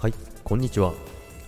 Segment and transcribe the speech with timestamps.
[0.00, 0.94] はい、こんにちは。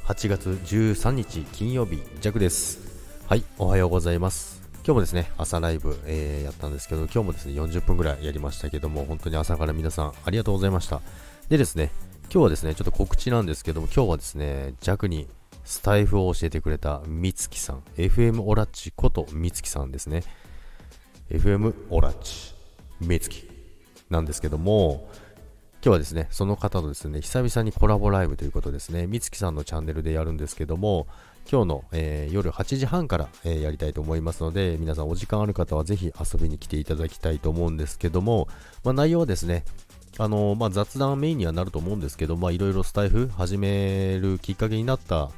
[0.07, 2.81] 8月13日金曜日、ジャクです。
[3.29, 4.61] はい、おはようございます。
[4.79, 11.01] 今日もですね、朝ライブ、えーやったんですけど、今日もですね、40分ぐらいやりましたけども、本当に朝から皆さんありがとうございました。
[11.49, 11.92] でですね、
[12.24, 15.28] 今日はですね、ちょっと告知なんですけども、今日はですね、ジャクに
[15.63, 20.24] スタイフを教えてくれたみつきさん、FM オラッチことみつきさんですね。
[21.30, 22.52] FM オラッチ、
[23.01, 23.48] みつき
[24.10, 25.09] なんですけども、
[25.83, 31.06] 今日はですね、その方とですね、久々にコラボライブということですね、みつきさんのチャンネルでやるんですけども、
[31.51, 38.47] 今日の、えー夜8時半から、えーやりたいと思いますので、皆さんお時間ある方はぜひ遊びに来ていただきたいと思うんですけども、
[38.84, 39.65] まあ、内容はですね、
[40.19, 45.31] あのまあ、雑談メインにはなると思うんですけど、いろいろスタイフ始めるきっかけになった、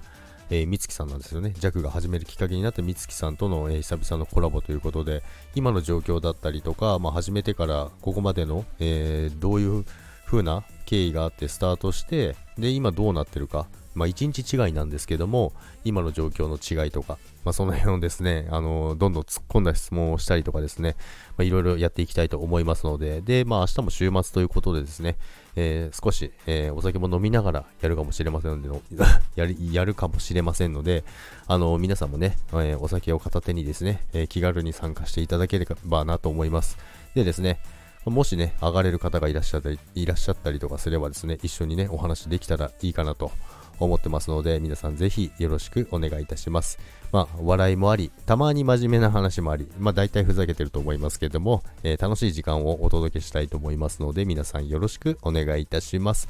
[0.50, 1.54] えー、みつきさんなんですよね。
[1.56, 5.22] ジャクが始めるきっかけになったみつきさんとの、えー久々のコラボということで、
[5.54, 9.84] 今の状況だったりとか、まあ、始めてからここまでの、えーどういう
[10.32, 15.52] 風な経緯があってスタートして、で、今どうなってるか、まあ、1日違いなんですけども、
[15.84, 20.96] 今の状況の違いとか、まあ、その辺をですね、あのどんどん突っ込んだ質問をしたりとかですね、
[21.36, 25.16] まあ、いろいろやっていきたいと思いますので、で、まあ、明日も週末ということでですね、
[25.54, 29.04] えー少し、えーお酒も飲みながらやるかもしれませんので、
[29.36, 31.04] やりやるかもしれませんので、
[31.46, 36.78] あの皆さんもね、えお酒を片手にですね、え気軽に参加していただければなと思います。
[37.14, 37.60] でですね、
[38.04, 43.30] もしね、上がれる方がいらっしゃったり、いらっしゃったりとかすればですね、一緒にね、お話できたらいいかなと
[43.78, 46.78] 思ってますので、皆さんぜひよろしくお願いいたします。
[47.12, 56.28] まあ、笑いもあり、たまに真面目な話もあり、まあ、大体ふざけてると思いますけれども、えー楽しい時間をお届けしたいと思いますので、皆さんよろしくお願いいたします。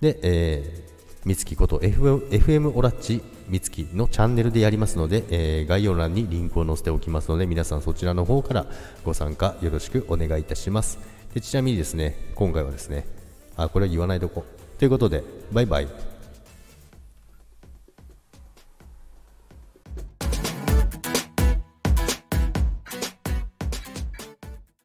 [0.00, 0.93] で、えー
[1.24, 8.66] みつきこと FM, オラッチみつきのチャンネルでやりますので、えー概要欄にリンクを載せておきますので、皆さんそちらの方から
[9.04, 10.98] ご参加よろしくお願いいたします。
[11.32, 13.06] でちなみにですね、今回はですね、
[13.56, 14.44] あ、これは言わないとこ。
[14.78, 16.13] ということで、バイバイ。